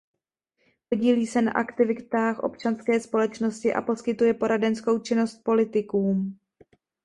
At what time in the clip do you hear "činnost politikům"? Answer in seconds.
4.99-6.37